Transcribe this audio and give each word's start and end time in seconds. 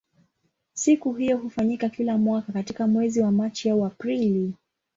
Siku 0.73 1.13
hiyo 1.13 1.37
hufanyika 1.37 1.89
kila 1.89 2.17
mwaka 2.17 2.51
katika 2.53 2.87
mwezi 2.87 3.21
wa 3.21 3.31
Machi 3.31 3.69
au 3.69 3.85
Aprili. 3.85 4.53